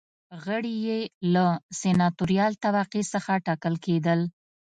[0.43, 0.99] غړي یې
[1.33, 1.45] له
[1.81, 4.19] سناتوریال طبقې څخه ټاکل کېدل.